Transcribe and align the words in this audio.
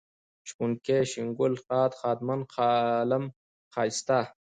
شپونکی، 0.49 0.99
شين 1.11 1.27
گل، 1.39 1.53
ښاد، 1.63 1.91
ښادمن، 1.99 2.41
ښالم، 2.53 3.23
ښايسته 3.73 4.19